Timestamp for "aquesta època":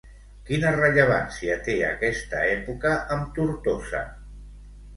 1.91-2.97